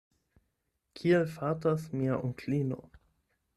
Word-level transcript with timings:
Kiel 1.01 1.27
fartas 1.35 1.87
mia 1.99 2.19
onklino? 2.31 2.83